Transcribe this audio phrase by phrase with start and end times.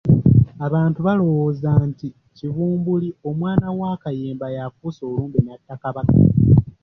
[0.65, 6.15] Abantu baalowooza nti Kibumbuli omwana wa Kayemba ye afuuse olumbe n'atta Kabaka.